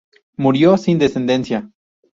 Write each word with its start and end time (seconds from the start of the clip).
Murió 0.35 0.77
sin 0.79 0.97
descendencia. 0.97 1.69